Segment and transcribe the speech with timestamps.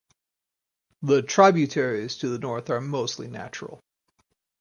[1.03, 3.79] The tributaries to the north are mostly natural.